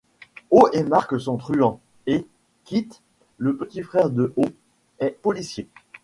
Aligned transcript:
Ho 0.49 0.67
et 0.73 0.81
Mark 0.81 1.19
sont 1.19 1.37
truands, 1.37 1.79
et 2.07 2.25
Kit, 2.63 2.89
le 3.37 3.55
petit 3.55 3.83
frère 3.83 4.09
de 4.09 4.33
Ho, 4.35 4.45
est 4.97 5.11
policier. 5.21 5.67